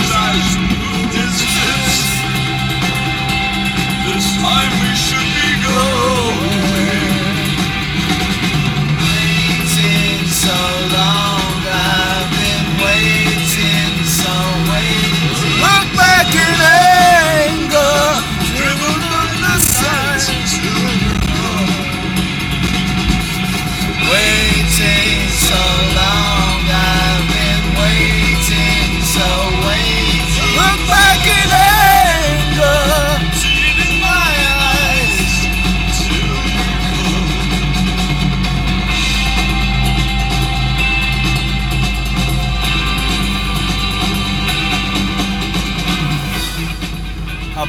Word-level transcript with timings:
life. 0.00 0.63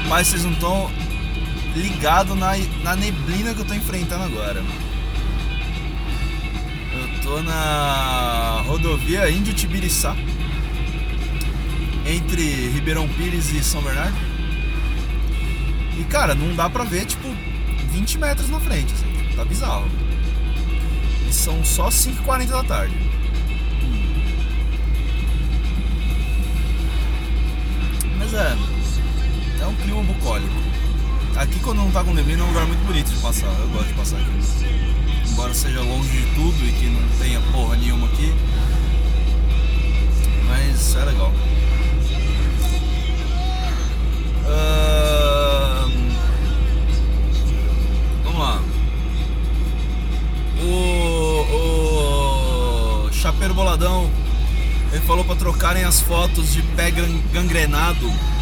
Mas 0.08 0.28
vocês 0.28 0.44
não 0.44 0.52
estão 0.52 0.92
ligados 1.76 2.38
na, 2.38 2.56
na 2.84 2.96
neblina 2.96 3.54
que 3.54 3.60
eu 3.62 3.66
tô 3.66 3.74
enfrentando 3.74 4.24
agora. 4.24 4.64
Eu 6.94 7.22
tô 7.22 7.42
na 7.42 8.64
rodovia 8.66 9.30
Índio 9.30 9.54
Tibiriçá. 9.54 10.16
Entre 12.06 12.70
Ribeirão 12.70 13.08
Pires 13.10 13.52
e 13.52 13.64
São 13.64 13.82
Bernardo. 13.82 14.16
E 15.98 16.04
cara, 16.04 16.36
não 16.36 16.56
dá 16.56 16.70
pra 16.70 16.84
ver, 16.84 17.06
tipo, 17.06 17.28
20 17.92 18.18
metros 18.20 18.50
na 18.50 18.60
frente, 18.60 18.94
assim. 18.94 19.36
Tá 19.36 19.44
bizarro. 19.44 19.90
E 21.28 21.34
são 21.34 21.64
só 21.66 21.88
5h40 21.88 22.48
da 22.48 22.64
tarde. 22.64 22.96
Mas 28.18 28.34
é. 28.34 28.75
É 29.66 29.68
um 29.68 29.76
clima 29.78 30.04
bucólico. 30.04 30.54
Aqui 31.36 31.60
quando 31.60 31.80
não 31.80 31.90
tá 31.90 32.04
com 32.04 32.14
neblina 32.14 32.44
é 32.44 32.46
um 32.46 32.50
lugar 32.50 32.68
muito 32.68 32.86
bonito 32.86 33.10
de 33.10 33.20
passar. 33.20 33.48
Eu 33.48 33.68
gosto 33.70 33.88
de 33.88 33.94
passar 33.96 34.18
aqui. 34.18 34.30
Embora 35.28 35.56
seja 35.56 35.82
longe 35.82 36.08
de 36.08 36.36
tudo 36.36 36.64
e 36.64 36.72
que 36.72 36.86
não 36.86 37.02
tenha 37.18 37.42
porra 37.52 37.76
nenhuma 37.76 38.06
aqui. 38.06 38.32
Mas 40.48 40.96
é 40.96 41.06
legal. 41.06 41.34
Ahn, 44.48 46.12
Vamos 48.24 48.40
lá. 48.40 48.62
O, 50.62 50.68
o 53.08 53.12
Chapeiro 53.12 53.56
Boladão 53.56 54.12
ele 54.94 55.02
falou 55.02 55.26
pra 55.26 55.36
trocarem 55.36 55.86
as 55.86 56.02
fotos 56.02 56.54
de 56.54 56.62
pé 56.62 56.92
gangrenado 57.34 58.35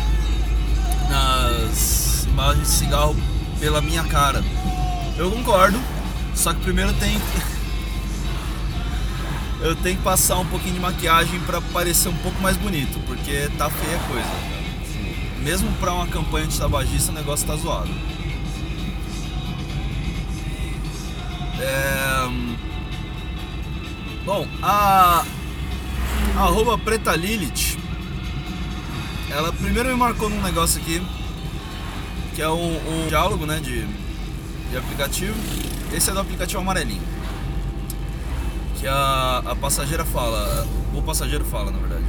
imagens 2.43 2.67
de 2.67 2.73
cigarro 2.73 3.15
pela 3.59 3.81
minha 3.81 4.03
cara. 4.03 4.43
Eu 5.17 5.31
concordo, 5.31 5.79
só 6.35 6.53
que 6.53 6.59
primeiro 6.59 6.93
tem 6.93 7.19
eu 9.61 9.75
tenho 9.77 9.97
que 9.97 10.03
passar 10.03 10.37
um 10.39 10.45
pouquinho 10.45 10.73
de 10.73 10.81
maquiagem 10.81 11.39
pra 11.41 11.61
parecer 11.61 12.09
um 12.09 12.17
pouco 12.17 12.41
mais 12.41 12.57
bonito, 12.57 12.99
porque 13.05 13.49
tá 13.57 13.69
feia 13.69 13.95
a 13.95 13.99
coisa. 14.01 14.27
Mesmo 15.39 15.71
pra 15.73 15.93
uma 15.93 16.07
campanha 16.07 16.47
de 16.47 16.57
tabagista, 16.57 17.11
o 17.11 17.15
negócio 17.15 17.47
tá 17.47 17.55
zoado. 17.55 17.91
É... 21.59 22.27
Bom, 24.25 24.47
a 24.61 25.23
a 26.35 26.41
arroba 26.41 26.77
Preta 26.77 27.15
Lilith, 27.15 27.77
ela 29.29 29.53
primeiro 29.53 29.87
me 29.89 29.95
marcou 29.95 30.29
num 30.29 30.41
negócio 30.41 30.81
aqui, 30.81 31.01
que 32.35 32.41
é 32.41 32.49
um, 32.49 33.07
diálogo, 33.07 33.45
né, 33.45 33.59
de, 33.59 33.85
de 34.69 34.77
aplicativo. 34.77 35.35
Esse 35.93 36.09
é 36.09 36.13
do 36.13 36.19
aplicativo 36.19 36.61
amarelinho. 36.61 37.01
Que 38.79 38.87
a, 38.87 39.43
a 39.45 39.55
passageira 39.55 40.03
fala, 40.03 40.67
o 40.93 41.01
passageiro 41.01 41.45
fala, 41.45 41.71
na 41.71 41.77
verdade. 41.77 42.03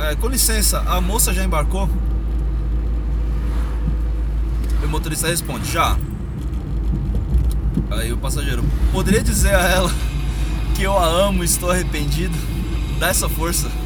É, 0.00 0.14
com 0.16 0.28
licença, 0.28 0.80
a 0.80 1.00
moça 1.00 1.32
já 1.32 1.42
embarcou? 1.42 1.88
E 4.82 4.84
o 4.84 4.88
motorista 4.88 5.28
responde, 5.28 5.70
já. 5.70 5.96
Aí 7.90 8.12
o 8.12 8.18
passageiro, 8.18 8.64
poderia 8.92 9.22
dizer 9.22 9.54
a 9.54 9.62
ela 9.62 9.90
que 10.76 10.82
eu 10.82 10.96
a 10.98 11.04
amo 11.04 11.42
estou 11.44 11.70
arrependido? 11.70 12.36
Dá 12.98 13.08
essa 13.08 13.28
força. 13.28 13.70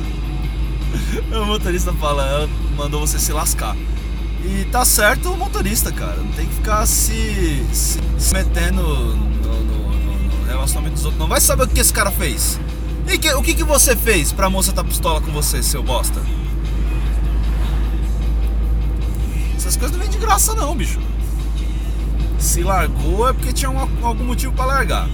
O 1.33 1.45
motorista 1.45 1.93
fala, 1.93 2.25
ela 2.25 2.49
mandou 2.77 3.01
você 3.01 3.19
se 3.19 3.33
lascar. 3.33 3.77
E 4.45 4.65
tá 4.71 4.85
certo 4.85 5.33
o 5.33 5.37
motorista, 5.37 5.91
cara. 5.91 6.17
Não 6.17 6.33
tem 6.33 6.47
que 6.47 6.55
ficar 6.55 6.87
se, 6.87 7.65
se, 7.73 7.99
se 8.19 8.33
metendo 8.33 8.83
no, 8.83 9.17
no- 9.17 9.65
no- 9.65 10.39
no 10.39 10.45
relacionamento 10.47 10.95
dos 10.95 11.05
outros. 11.05 11.21
Não 11.21 11.29
vai 11.29 11.41
saber 11.41 11.65
o 11.65 11.69
que 11.69 11.81
esse 11.81 11.93
cara 11.93 12.11
fez. 12.11 12.61
E 13.09 13.19
que- 13.19 13.33
o 13.35 13.43
que, 13.43 13.55
que 13.55 13.65
você 13.65 13.97
fez 13.97 14.33
pra 14.33 14.49
moça 14.51 14.73
tá 14.73 14.85
pistola 14.85 15.21
com 15.21 15.31
você, 15.33 15.63
seu 15.63 15.83
bosta? 15.83 16.21
Essas 19.57 19.77
coisas 19.77 19.97
não 19.97 20.03
vêm 20.05 20.11
de 20.13 20.19
graça 20.19 20.55
não, 20.55 20.75
bicho. 20.75 21.01
Se 22.39 22.63
largou 22.63 23.29
é 23.29 23.33
porque 23.33 23.53
tinha 23.53 23.71
um- 23.71 24.07
algum 24.07 24.25
motivo 24.25 24.53
pra 24.53 24.65
largar. 24.67 25.09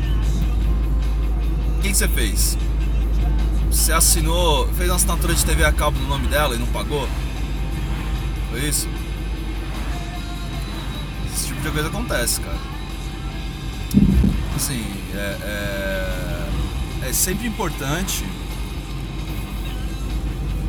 O 1.79 1.81
que, 1.83 1.89
que 1.91 1.97
você 1.97 2.09
fez? 2.09 2.59
Você 3.71 3.93
assinou, 3.93 4.69
fez 4.75 4.91
uma 4.91 4.97
assinatura 4.97 5.35
de 5.35 5.45
TV 5.45 5.65
a 5.65 5.73
cabo 5.73 5.99
no 5.99 6.07
nome 6.07 6.27
dela 6.29 6.55
e 6.55 6.59
não 6.59 6.67
pagou? 6.67 7.09
Foi 8.51 8.61
isso? 8.69 8.87
Tipo 11.63 11.77
de 11.77 11.81
coisa 11.81 11.89
acontece, 11.91 12.41
cara. 12.41 12.59
Assim, 14.57 14.85
é, 15.15 15.37
é, 17.05 17.09
é 17.09 17.13
sempre 17.13 17.47
importante 17.47 18.25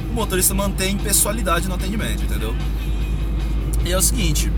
o 0.08 0.14
motorista 0.14 0.54
manter 0.54 0.90
impessoalidade 0.90 1.68
no 1.68 1.74
atendimento, 1.74 2.24
entendeu? 2.24 2.56
E 3.84 3.92
é 3.92 3.98
o 3.98 4.02
seguinte, 4.04 4.52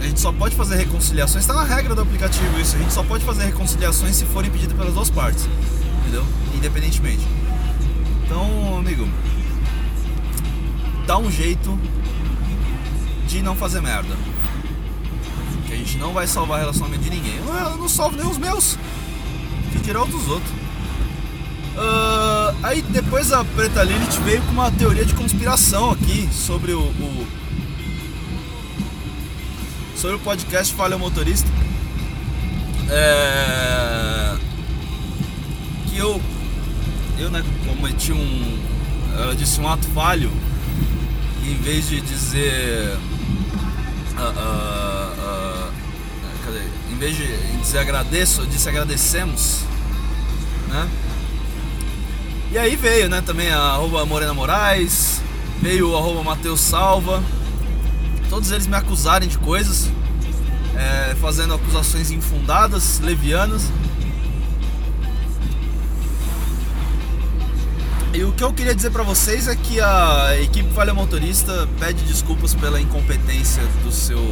a 0.00 0.02
gente 0.02 0.18
só 0.18 0.32
pode 0.32 0.56
fazer 0.56 0.74
reconciliações, 0.74 1.44
está 1.44 1.54
na 1.54 1.62
regra 1.62 1.94
do 1.94 2.00
aplicativo 2.00 2.58
isso, 2.58 2.74
a 2.74 2.80
gente 2.80 2.92
só 2.92 3.04
pode 3.04 3.24
fazer 3.24 3.44
reconciliações 3.44 4.16
se 4.16 4.24
forem 4.24 4.50
pedidas 4.50 4.76
pelas 4.76 4.94
duas 4.94 5.10
partes, 5.10 5.48
entendeu? 6.00 6.26
Independentemente. 6.56 7.24
Então, 8.24 8.78
amigo, 8.78 9.08
dá 11.06 11.16
um 11.18 11.30
jeito 11.30 11.78
de 13.28 13.42
não 13.42 13.54
fazer 13.54 13.80
merda. 13.80 14.33
Que 15.74 15.80
a 15.82 15.84
gente 15.84 15.98
não 15.98 16.12
vai 16.12 16.26
salvar 16.26 16.60
relacionamento 16.60 17.02
de 17.02 17.10
ninguém. 17.10 17.36
Eu, 17.36 17.52
eu 17.52 17.76
não 17.76 17.88
salvo 17.88 18.16
nem 18.16 18.26
os 18.26 18.38
meus. 18.38 18.78
Que 19.72 19.80
tirar 19.80 20.04
os 20.04 20.08
dos 20.10 20.28
outros. 20.28 20.52
Ah, 21.76 22.54
aí 22.62 22.80
depois 22.82 23.32
a 23.32 23.44
Preta 23.44 23.82
Lilith 23.82 24.20
veio 24.24 24.40
com 24.42 24.52
uma 24.52 24.70
teoria 24.70 25.04
de 25.04 25.12
conspiração 25.14 25.90
aqui 25.90 26.28
sobre 26.32 26.72
o, 26.72 26.80
o- 26.80 27.26
sobre 29.96 30.14
o 30.16 30.20
podcast 30.20 30.72
Falha 30.74 30.94
o 30.94 30.98
Motorista. 31.00 31.50
É, 32.88 34.36
que 35.88 35.98
eu 35.98 36.20
eu 37.18 37.30
né, 37.30 37.42
cometi 37.66 38.12
um 38.12 38.58
ela 39.18 39.34
disse 39.34 39.58
um 39.60 39.68
ato 39.68 39.86
falho 39.88 40.30
em 41.44 41.54
vez 41.56 41.88
de 41.88 42.00
dizer 42.00 42.96
cadê? 44.16 44.38
em 44.38 44.93
vez 47.04 47.16
de 47.18 47.58
dizer 47.58 47.80
né? 50.68 50.88
E 52.50 52.56
aí 52.56 52.76
veio 52.76 53.10
né 53.10 53.20
também 53.20 53.50
a 53.50 53.58
arroba 53.58 54.06
Morena 54.06 54.32
Moraes 54.32 55.20
veio 55.60 55.90
o 55.90 55.96
arroba 55.96 56.22
Salva. 56.56 57.22
Todos 58.30 58.50
eles 58.50 58.66
me 58.66 58.74
acusarem 58.74 59.28
de 59.28 59.36
coisas 59.36 59.90
é, 60.74 61.14
fazendo 61.16 61.52
acusações 61.52 62.10
infundadas 62.10 63.00
levianas. 63.00 63.70
E 68.14 68.22
o 68.22 68.32
que 68.32 68.44
eu 68.44 68.52
queria 68.52 68.74
dizer 68.74 68.90
pra 68.90 69.02
vocês 69.02 69.46
é 69.46 69.56
que 69.56 69.78
a 69.78 70.40
equipe 70.40 70.72
Falha 70.72 70.94
Motorista 70.94 71.68
pede 71.78 72.02
desculpas 72.04 72.54
pela 72.54 72.80
incompetência 72.80 73.62
do 73.82 73.92
seu 73.92 74.22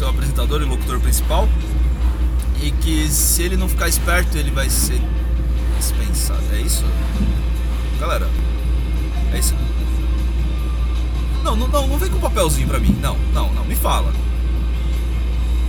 seu 0.00 0.08
apresentador 0.08 0.62
e 0.62 0.64
locutor 0.64 0.98
principal 0.98 1.46
e 2.62 2.70
que 2.70 3.06
se 3.10 3.42
ele 3.42 3.54
não 3.54 3.68
ficar 3.68 3.86
esperto 3.86 4.34
ele 4.38 4.50
vai 4.50 4.70
ser 4.70 4.98
dispensado. 5.76 6.42
É 6.54 6.60
isso? 6.62 6.82
Galera, 8.00 8.26
é 9.30 9.38
isso. 9.38 9.54
Não, 11.44 11.54
não, 11.54 11.68
não, 11.68 11.86
não 11.86 11.98
vem 11.98 12.08
com 12.08 12.18
papelzinho 12.18 12.66
pra 12.66 12.78
mim. 12.78 12.96
Não, 12.98 13.14
não, 13.34 13.52
não, 13.52 13.62
me 13.66 13.76
fala. 13.76 14.10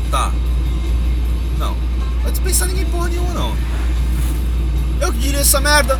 Tá. 0.09 0.31
Não. 1.59 1.75
Vai 2.23 2.31
dispensar 2.31 2.69
ninguém 2.69 2.85
porra 2.85 3.09
nenhuma 3.09 3.33
não. 3.33 3.53
Eu 5.01 5.11
que 5.11 5.19
diria 5.19 5.41
essa 5.41 5.59
merda. 5.59 5.99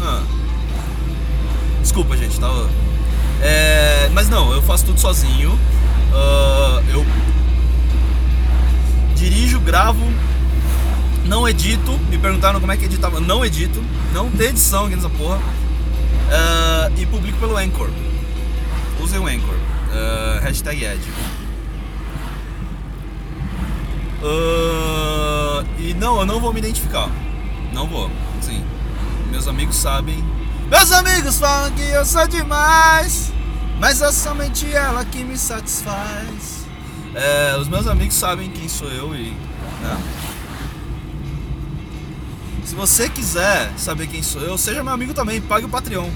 Ah. 0.00 0.22
Desculpa, 1.82 2.16
gente, 2.16 2.38
tava. 2.38 2.70
É, 3.42 4.08
mas 4.12 4.28
não, 4.28 4.52
eu 4.52 4.62
faço 4.62 4.86
tudo 4.86 5.00
sozinho. 5.00 5.58
Ah, 6.12 6.82
eu 6.88 7.04
dirijo, 9.14 9.60
gravo, 9.60 10.04
não 11.26 11.48
edito. 11.48 11.92
Me 12.08 12.18
perguntaram 12.18 12.60
como 12.60 12.72
é 12.72 12.76
que 12.76 12.84
editava. 12.84 13.20
Não 13.20 13.44
edito, 13.44 13.82
não 14.12 14.30
tem 14.30 14.48
edição 14.48 14.86
aqui 14.86 14.96
nessa 14.96 15.10
porra. 15.10 15.40
Ah, 16.30 16.90
e 16.96 17.06
publico 17.06 17.38
pelo 17.38 17.56
Anchor. 17.56 17.90
Usem 19.00 19.18
o 19.18 19.26
Anchor. 19.26 19.56
Ah, 19.92 20.40
hashtag 20.42 20.84
Ed. 20.84 21.00
Ah, 24.22 25.64
e 25.78 25.94
não, 25.94 26.20
eu 26.20 26.26
não 26.26 26.40
vou 26.40 26.52
me 26.52 26.58
identificar. 26.60 27.08
Não 27.72 27.86
vou. 27.86 28.10
Sim. 28.40 28.64
Meus 29.30 29.46
amigos 29.48 29.76
sabem. 29.76 30.22
Meus 30.68 30.92
amigos 30.92 31.38
falam 31.38 31.70
que 31.72 31.82
eu 31.82 32.04
sou 32.04 32.26
demais. 32.28 33.32
Mas 33.80 34.00
é 34.02 34.12
somente 34.12 34.70
ela 34.70 35.02
que 35.06 35.24
me 35.24 35.38
satisfaz. 35.38 36.66
É, 37.14 37.56
os 37.58 37.66
meus 37.66 37.86
amigos 37.86 38.14
sabem 38.14 38.50
quem 38.50 38.68
sou 38.68 38.88
eu 38.88 39.14
e. 39.14 39.30
Né? 39.80 39.98
Se 42.62 42.74
você 42.74 43.08
quiser 43.08 43.72
saber 43.78 44.06
quem 44.06 44.22
sou 44.22 44.42
eu, 44.42 44.58
seja 44.58 44.84
meu 44.84 44.92
amigo 44.92 45.14
também, 45.14 45.40
pague 45.40 45.64
o 45.64 45.68
Patreon. 45.68 46.08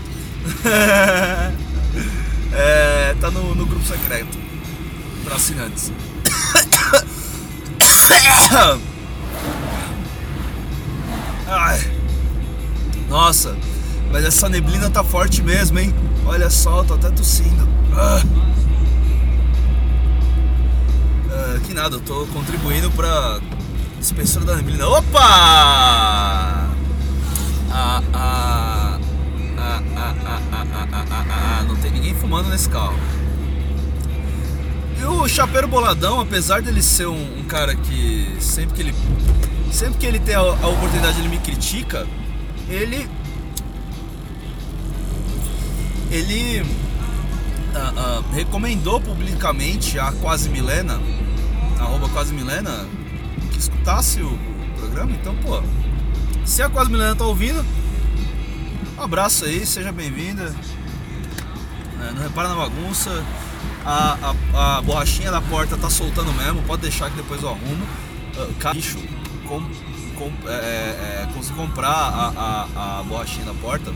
é, 2.52 3.16
tá 3.18 3.30
no, 3.30 3.54
no 3.54 3.64
grupo 3.64 3.84
secreto 3.86 4.36
para 5.24 5.36
assinantes. 5.36 5.90
Ai. 11.48 11.80
Nossa, 13.08 13.56
mas 14.12 14.22
essa 14.24 14.50
neblina 14.50 14.90
tá 14.90 15.02
forte 15.02 15.42
mesmo, 15.42 15.78
hein? 15.78 15.94
Olha 16.26 16.48
só, 16.50 16.78
eu 16.78 16.84
tô 16.84 16.94
até 16.94 17.10
tossindo. 17.10 17.68
Ah. 17.92 18.22
Ah, 21.30 21.60
que 21.66 21.74
nada, 21.74 21.96
eu 21.96 22.00
tô 22.00 22.26
contribuindo 22.26 22.90
pra 22.92 23.40
espessura 24.00 24.44
da 24.44 24.56
neblina. 24.56 24.86
Opa! 24.88 25.20
Ah, 27.70 28.02
ah, 28.12 28.98
ah, 29.58 29.82
ah, 29.96 30.14
ah, 30.26 30.40
ah, 30.52 31.04
ah, 31.10 31.24
ah, 31.30 31.64
não 31.66 31.76
tem 31.76 31.90
ninguém 31.90 32.14
fumando 32.14 32.48
nesse 32.48 32.68
carro. 32.68 32.98
E 34.98 35.04
o 35.04 35.28
Chapeiro 35.28 35.68
Boladão, 35.68 36.20
apesar 36.20 36.62
dele 36.62 36.82
ser 36.82 37.06
um, 37.06 37.38
um 37.38 37.44
cara 37.44 37.74
que 37.74 38.36
sempre 38.40 38.74
que 38.74 38.82
ele 38.82 38.94
sempre 39.72 39.98
que 39.98 40.06
ele 40.06 40.20
tem 40.20 40.36
a, 40.36 40.40
a 40.40 40.68
oportunidade 40.68 41.18
ele 41.18 41.28
me 41.28 41.38
critica, 41.38 42.06
ele 42.68 43.08
ele 46.14 46.60
uh, 46.62 46.64
uh, 46.64 48.32
recomendou 48.32 49.00
publicamente 49.00 49.98
a 49.98 50.12
Quase 50.12 50.48
Milena, 50.48 51.00
arroba 51.80 52.08
Quase 52.10 52.32
Milena, 52.32 52.86
que 53.50 53.58
escutasse 53.58 54.22
o 54.22 54.38
programa. 54.78 55.10
Então, 55.10 55.34
pô, 55.38 55.60
se 56.44 56.62
a 56.62 56.70
Quase 56.70 56.90
Milena 56.92 57.16
tá 57.16 57.24
ouvindo, 57.24 57.64
um 58.96 59.02
abraço 59.02 59.44
aí, 59.44 59.66
seja 59.66 59.90
bem-vinda. 59.90 60.54
É, 62.00 62.12
não 62.12 62.22
repara 62.22 62.48
na 62.48 62.54
bagunça. 62.54 63.24
A, 63.84 64.34
a, 64.54 64.78
a, 64.78 64.82
borrachinha 64.82 65.30
da 65.30 65.42
porta 65.42 65.76
tá 65.76 65.90
soltando 65.90 66.32
mesmo, 66.32 66.62
pode 66.62 66.82
deixar 66.82 67.10
que 67.10 67.16
depois 67.16 67.42
eu 67.42 67.48
arrumo. 67.50 67.84
Uh, 68.36 68.54
com, 69.48 69.60
com, 70.16 70.32
é, 70.48 70.52
é, 70.52 71.22
é, 71.22 71.28
consegui 71.34 71.58
comprar 71.58 71.90
a, 71.90 72.68
a, 72.74 73.00
a 73.00 73.02
borrachinha 73.02 73.44
da 73.46 73.54
porta 73.54 73.92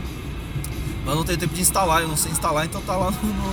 mas 1.09 1.17
não 1.17 1.23
tenho 1.23 1.39
tempo 1.39 1.55
de 1.55 1.61
instalar, 1.61 2.03
eu 2.03 2.07
não 2.07 2.15
sei 2.15 2.31
instalar, 2.31 2.65
então 2.65 2.79
tá 2.81 2.95
lá 2.95 3.09
no. 3.09 3.19
no, 3.19 3.33
no, 3.33 3.51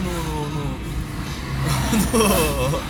no, 2.13 2.13
no, 2.13 2.83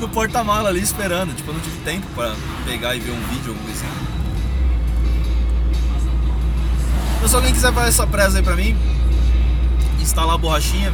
no 0.00 0.08
porta-mala 0.08 0.70
ali 0.70 0.80
esperando. 0.80 1.36
Tipo, 1.36 1.50
eu 1.50 1.54
não 1.54 1.60
tive 1.60 1.76
tempo 1.84 2.06
para 2.14 2.34
pegar 2.64 2.96
e 2.96 3.00
ver 3.00 3.10
um 3.10 3.20
vídeo, 3.28 3.48
alguma 3.48 3.66
coisa 3.66 3.84
assim. 3.84 3.94
Se 7.28 7.36
alguém 7.36 7.52
quiser 7.52 7.74
fazer 7.74 7.90
essa 7.90 8.06
presa 8.06 8.38
aí 8.38 8.42
pra 8.42 8.56
mim, 8.56 8.74
instalar 10.00 10.36
a 10.36 10.38
borrachinha, 10.38 10.90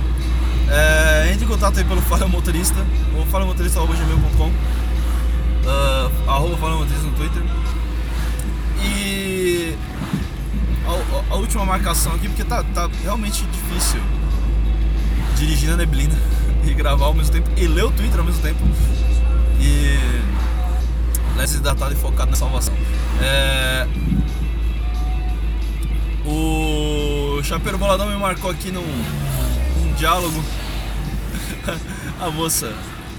é, 0.69 1.31
entre 1.32 1.44
em 1.44 1.49
contato 1.49 1.78
aí 1.78 1.84
pelo 1.84 2.02
Fala 2.02 2.26
Motorista, 2.26 2.84
ou 3.17 3.25
falamotorista.gmail.com, 3.26 4.49
uh, 4.49 4.52
arroba 6.28 6.56
Fala 6.56 6.75
Motorista 6.75 7.06
no 7.06 7.12
Twitter. 7.12 7.44
E 8.82 9.65
última 11.56 11.64
marcação 11.64 12.12
aqui, 12.14 12.29
porque 12.29 12.44
tá, 12.44 12.62
tá 12.62 12.88
realmente 13.03 13.43
difícil 13.47 14.00
dirigir 15.37 15.70
na 15.70 15.76
neblina 15.76 16.14
e 16.64 16.75
gravar 16.75 17.06
ao 17.06 17.14
mesmo 17.14 17.32
tempo 17.32 17.50
e 17.56 17.67
ler 17.67 17.85
o 17.85 17.91
Twitter 17.91 18.19
ao 18.19 18.26
mesmo 18.26 18.43
tempo. 18.43 18.61
E 19.58 19.99
lesse 21.38 21.56
hidratado 21.56 21.94
e 21.94 21.97
focado 21.97 22.31
na 22.31 22.37
salvação. 22.37 22.75
É... 23.23 23.87
O 26.26 27.43
Chapeiro 27.43 27.79
Boladão 27.79 28.06
me 28.11 28.17
marcou 28.17 28.50
aqui 28.50 28.71
num, 28.71 28.83
num 28.83 29.95
diálogo. 29.95 30.45
a 32.21 32.30
moça, 32.30 32.71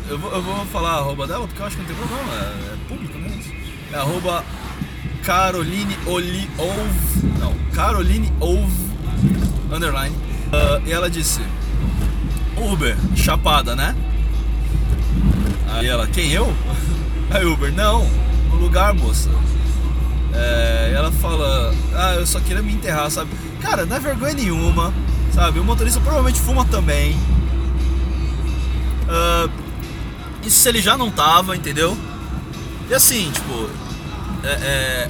eu 0.08 0.20
vou, 0.20 0.32
eu 0.32 0.42
vou 0.44 0.66
falar 0.68 0.92
a 0.92 0.98
arroba 0.98 1.26
dela 1.26 1.48
porque 1.48 1.62
eu 1.62 1.66
acho 1.66 1.76
que 1.76 1.82
não 1.82 1.88
tem 1.88 1.98
problema, 1.98 2.34
é, 2.34 2.74
é 2.74 2.78
público, 2.88 3.18
né? 3.18 3.40
É 3.94 3.96
arroba 3.96 4.44
Caroline 5.28 5.98
Oli 6.06 6.50
Ove. 6.58 7.28
Não, 7.38 7.54
Caroline 7.74 8.32
Ove 8.40 8.72
underline. 9.70 10.16
Uh, 10.16 10.88
e 10.88 10.94
ela 10.94 11.10
disse: 11.10 11.42
Uber, 12.56 12.96
chapada, 13.14 13.76
né? 13.76 13.94
Aí 15.70 15.86
ela, 15.86 16.08
quem 16.08 16.32
eu? 16.32 16.56
Aí 17.30 17.46
Uber, 17.46 17.74
não, 17.74 18.10
no 18.50 18.56
lugar, 18.56 18.94
moça. 18.94 19.30
É, 20.34 20.94
ela 20.96 21.12
fala, 21.12 21.74
ah, 21.94 22.14
eu 22.14 22.26
só 22.26 22.40
queria 22.40 22.62
me 22.64 22.72
enterrar, 22.72 23.12
sabe? 23.12 23.30
Cara, 23.62 23.86
não 23.86 23.98
é 23.98 24.00
vergonha 24.00 24.34
nenhuma, 24.34 24.94
sabe? 25.34 25.60
O 25.60 25.64
motorista 25.66 26.00
provavelmente 26.00 26.40
fuma 26.40 26.64
também. 26.64 27.18
Uh, 29.04 29.52
isso 30.42 30.60
se 30.62 30.70
ele 30.70 30.82
já 30.82 30.98
não 30.98 31.12
tava, 31.12 31.54
entendeu? 31.54 31.98
E 32.90 32.94
assim, 32.94 33.30
tipo, 33.32 33.70
é, 34.48 34.52
é, 34.52 35.10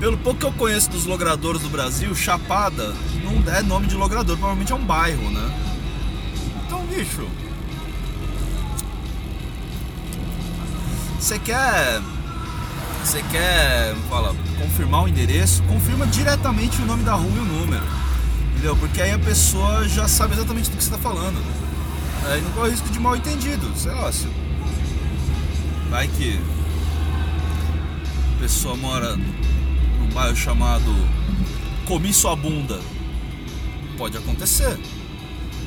pelo 0.00 0.18
pouco 0.18 0.40
que 0.40 0.46
eu 0.46 0.52
conheço 0.52 0.90
dos 0.90 1.04
logradores 1.04 1.62
do 1.62 1.68
Brasil, 1.68 2.14
Chapada 2.14 2.94
não 3.22 3.54
é 3.54 3.62
nome 3.62 3.86
de 3.86 3.94
logrador, 3.94 4.36
provavelmente 4.36 4.72
é 4.72 4.74
um 4.74 4.84
bairro, 4.84 5.30
né? 5.30 5.60
Então, 6.66 6.84
bicho. 6.86 7.26
Você 11.18 11.38
quer. 11.38 12.00
Você 13.04 13.22
quer. 13.30 13.94
Fala, 14.08 14.34
confirmar 14.58 15.04
o 15.04 15.08
endereço? 15.08 15.62
Confirma 15.64 16.06
diretamente 16.06 16.80
o 16.82 16.86
nome 16.86 17.04
da 17.04 17.12
rua 17.12 17.30
e 17.36 17.38
o 17.38 17.44
número. 17.44 17.84
Entendeu? 18.52 18.76
Porque 18.76 19.00
aí 19.00 19.12
a 19.12 19.18
pessoa 19.18 19.86
já 19.86 20.08
sabe 20.08 20.34
exatamente 20.34 20.70
do 20.70 20.76
que 20.76 20.82
você 20.82 20.94
está 20.94 20.98
falando. 20.98 21.38
Aí 22.26 22.40
não 22.40 22.50
corre 22.52 22.70
risco 22.70 22.88
de 22.88 22.98
mal 22.98 23.14
entendido. 23.16 23.70
Sei 23.76 23.92
lá, 23.92 24.10
se. 24.10 24.28
Vai 25.90 26.08
que 26.08 26.40
pessoa 28.50 28.74
mora 28.74 29.16
num 29.16 30.08
bairro 30.12 30.34
chamado 30.34 30.92
Comi 31.86 32.12
Sua 32.12 32.34
Bunda. 32.34 32.80
Pode 33.96 34.16
acontecer. 34.16 34.76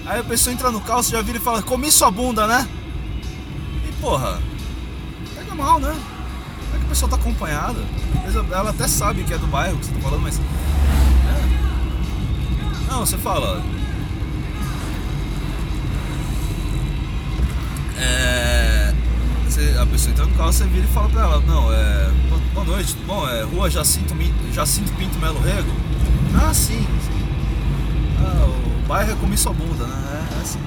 Aí 0.05 0.19
a 0.19 0.23
pessoa 0.23 0.53
entra 0.53 0.69
no 0.69 0.81
carro, 0.81 1.01
você 1.01 1.11
já 1.11 1.21
vira 1.21 1.37
e 1.37 1.41
fala, 1.41 1.63
comi 1.63 1.89
sua 1.89 2.11
bunda, 2.11 2.45
né? 2.45 2.67
E 3.87 3.91
porra, 4.01 4.41
pega 5.33 5.55
mal, 5.55 5.79
né? 5.79 5.97
É 6.73 6.77
que 6.77 6.85
a 6.85 6.89
pessoa 6.89 7.09
tá 7.09 7.15
acompanhada. 7.15 7.79
Ela 8.51 8.71
até 8.71 8.85
sabe 8.85 9.23
que 9.23 9.33
é 9.33 9.37
do 9.37 9.47
bairro 9.47 9.77
que 9.77 9.85
você 9.85 9.93
tá 9.93 9.99
falando, 10.01 10.21
mas. 10.21 10.37
É. 10.39 10.43
Não, 12.91 13.05
você 13.05 13.17
fala. 13.17 13.63
É 17.97 18.93
você, 19.53 19.77
a 19.79 19.85
pessoa 19.85 20.11
entra 20.11 20.25
no 20.25 20.35
carro, 20.35 20.51
você 20.51 20.65
vira 20.65 20.85
e 20.85 20.87
fala 20.87 21.09
pra 21.09 21.21
ela, 21.21 21.39
não, 21.41 21.71
é. 21.71 22.11
Boa 22.53 22.65
noite, 22.65 22.95
tudo 22.95 23.07
bom? 23.07 23.27
É 23.27 23.43
rua 23.43 23.69
Jacinto, 23.69 24.13
Jacinto 24.51 24.93
Pinto 24.93 25.17
Melo 25.19 25.39
Rego? 25.39 25.71
Ah, 26.35 26.53
sim, 26.53 26.85
sim. 27.01 27.27
Ah, 28.19 28.45
o 28.45 28.87
bairro 28.87 29.11
é 29.11 29.15
comi 29.15 29.37
sua 29.37 29.53
bunda, 29.53 29.87
né? 29.87 30.27
É, 30.31 30.37
é 30.37 30.41
assim. 30.41 30.59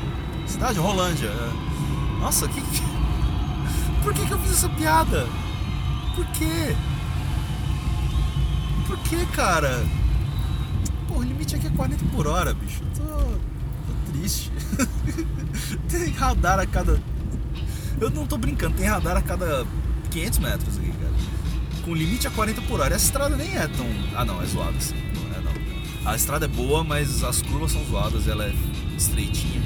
Cidade 0.47 0.79
Rolândia. 0.79 1.29
É. 1.29 2.21
Nossa, 2.21 2.49
que. 2.49 2.61
Por 4.03 4.13
que, 4.13 4.27
que 4.27 4.33
eu 4.33 4.39
fiz 4.41 4.53
essa 4.53 4.69
piada? 4.69 5.27
Por 6.15 6.27
quê? 6.27 6.75
Por 8.87 8.99
que, 8.99 9.27
cara? 9.27 9.85
Pô, 11.09 11.19
o 11.19 11.23
limite 11.23 11.57
aqui 11.57 11.67
é 11.67 11.71
40 11.71 12.05
por 12.07 12.27
hora, 12.27 12.53
bicho. 12.53 12.83
Eu 12.83 13.05
tô, 13.05 13.17
tô 13.23 14.13
triste. 14.13 14.53
Tem 15.89 16.11
radar 16.13 16.61
a 16.61 16.67
cada 16.67 17.01
eu 18.01 18.11
não 18.11 18.27
tô 18.27 18.37
brincando, 18.37 18.77
tem 18.77 18.87
radar 18.87 19.17
a 19.17 19.23
cada 19.23 19.67
500 20.11 20.39
metros 20.39 20.77
aqui. 20.77 20.86
Com 21.87 21.95
limite 21.95 22.27
a 22.27 22.31
40 22.33 22.61
por 22.63 22.81
hora. 22.81 22.97
Essa 22.97 23.05
estrada 23.05 23.37
nem 23.37 23.57
é 23.57 23.69
tão. 23.69 23.87
Ah, 24.17 24.25
não, 24.25 24.43
é 24.43 24.47
zoada 24.47 24.77
assim. 24.77 24.97
Não 25.15 25.39
é, 25.39 25.41
não. 25.41 26.11
A 26.11 26.17
estrada 26.17 26.47
é 26.47 26.49
boa, 26.49 26.83
mas 26.83 27.23
as 27.23 27.41
curvas 27.43 27.71
são 27.71 27.85
zoadas, 27.85 28.27
ela 28.27 28.45
é 28.45 28.53
estreitinha. 28.99 29.63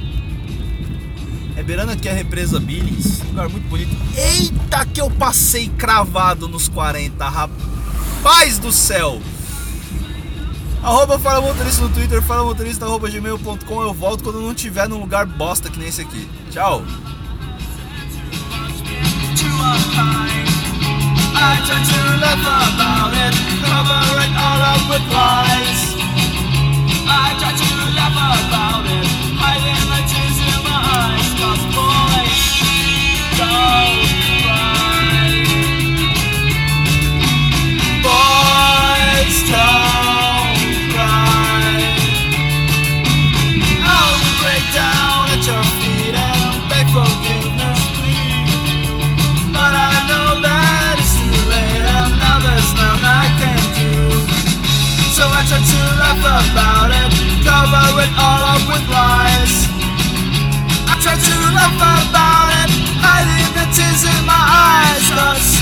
É 1.57 1.63
beirando 1.63 1.93
aqui 1.93 2.11
a 2.11 2.13
represa 2.13 2.61
Billings, 2.61 3.23
lugar 3.23 3.49
muito 3.49 3.67
bonito. 3.69 3.97
Eita, 4.15 4.85
que 4.85 5.01
eu 5.01 5.11
passei 5.11 5.69
cravado 5.71 6.47
nos 6.47 6.69
40, 6.69 7.27
rapaz 7.27 8.59
do 8.59 8.71
céu! 8.71 9.21
Arroba 10.83 11.19
Motorista 11.41 11.83
no 11.83 11.91
Twitter, 11.91 12.23
fala 12.23 12.45
motorista 12.45 12.85
arroba 12.85 13.11
gmail.com. 13.11 13.83
Eu 13.83 13.95
volto 13.95 14.25
quando 14.25 14.41
não 14.41 14.55
tiver 14.55 14.89
num 14.89 14.99
lugar 14.99 15.27
bosta 15.27 15.71
que 15.71 15.79
nem 15.79 15.89
esse 15.89 16.03
aqui. 16.03 16.29
Tchau! 16.51 16.83
I 21.43 21.57
tend 21.67 21.85
to 21.89 22.01
laugh 22.21 22.45
about 22.45 23.13
it, 23.17 23.33
cover 23.65 24.03
it 24.25 24.33
all 24.37 24.61
up 24.73 24.83
with 24.93 25.05
lies. 25.09 25.97
I 27.09 27.33
try 27.41 27.53
to 27.57 27.71
laugh 27.97 28.13
about 28.13 28.85
it, 28.85 29.07
hiding 29.41 29.89
the 29.89 30.01
tears 30.05 30.37
in 30.37 30.61
my 30.69 30.77
eyes, 31.01 31.33
cause 31.41 31.65
boys, 31.73 32.45
go. 33.41 34.30
To 55.71 55.81
laugh 56.03 56.19
about 56.19 56.91
it, 56.91 57.11
cover 57.47 58.03
it 58.03 58.13
all 58.19 58.43
up 58.55 58.63
with 58.67 58.87
lies. 58.91 59.55
I 60.91 60.95
try 61.03 61.15
to 61.15 61.37
laugh 61.55 61.79
about 61.79 62.51
it, 62.61 62.71
hiding 62.99 63.51
the 63.55 63.67
tears 63.75 64.03
in 64.03 64.21
my 64.27 64.35
eyes, 64.35 65.07
cause 65.15 65.60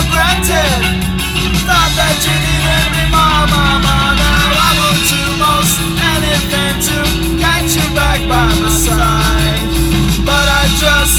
for 0.00 0.10
granted. 0.12 0.80
Thought 1.68 1.92
that 1.96 2.16
you 2.24 2.32
needed 2.32 2.88
me 2.96 3.04
more, 3.12 3.44
more, 3.52 3.78
more 3.84 4.12
Now 4.16 4.48
I 4.56 4.70
will 4.80 4.98
do 5.12 5.22
most 5.36 5.76
anything 6.16 6.74
to 6.88 6.96
catch 7.36 7.76
you 7.76 7.86
back 7.94 8.20
by 8.28 8.48
my 8.60 8.70
side. 8.72 9.68
But 10.24 10.46
I 10.48 10.64
just 10.80 11.16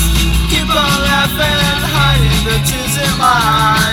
keep 0.50 0.70
on 0.70 0.98
laughing 1.06 1.60
and 1.70 1.84
hiding 1.94 2.42
the 2.46 2.58
tears 2.66 2.96
in 2.98 3.14
my 3.18 3.38
eyes. 3.38 3.91